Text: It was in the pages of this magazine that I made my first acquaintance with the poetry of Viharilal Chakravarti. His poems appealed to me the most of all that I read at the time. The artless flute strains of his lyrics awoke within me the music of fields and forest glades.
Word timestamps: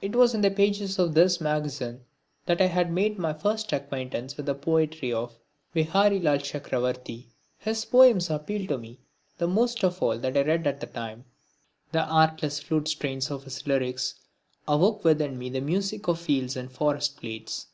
It 0.00 0.14
was 0.14 0.32
in 0.32 0.42
the 0.42 0.50
pages 0.52 0.96
of 0.96 1.14
this 1.14 1.40
magazine 1.40 2.04
that 2.44 2.60
I 2.62 2.84
made 2.84 3.18
my 3.18 3.32
first 3.32 3.72
acquaintance 3.72 4.36
with 4.36 4.46
the 4.46 4.54
poetry 4.54 5.12
of 5.12 5.40
Viharilal 5.74 6.38
Chakravarti. 6.38 7.26
His 7.58 7.84
poems 7.84 8.30
appealed 8.30 8.68
to 8.68 8.78
me 8.78 9.00
the 9.38 9.48
most 9.48 9.82
of 9.82 10.00
all 10.00 10.18
that 10.18 10.36
I 10.36 10.42
read 10.42 10.68
at 10.68 10.78
the 10.78 10.86
time. 10.86 11.24
The 11.90 12.04
artless 12.04 12.60
flute 12.60 12.86
strains 12.86 13.28
of 13.28 13.42
his 13.42 13.66
lyrics 13.66 14.14
awoke 14.68 15.02
within 15.02 15.36
me 15.36 15.50
the 15.50 15.60
music 15.60 16.06
of 16.06 16.20
fields 16.20 16.56
and 16.56 16.70
forest 16.70 17.16
glades. 17.16 17.66